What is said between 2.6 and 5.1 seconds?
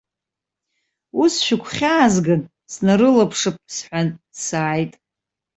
снарылаԥшып сҳәан, сааит.